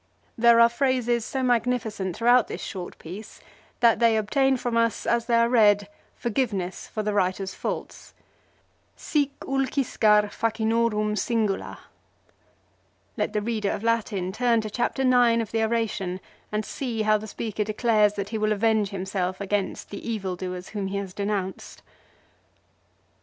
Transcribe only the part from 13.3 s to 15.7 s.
the reader of Latin turn to Chapter IX of the